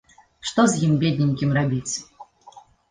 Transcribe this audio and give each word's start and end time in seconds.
Што 0.51 0.65
з 0.71 0.81
ім, 0.87 0.97
бедненькім, 1.03 1.55
рабіць. 1.61 1.95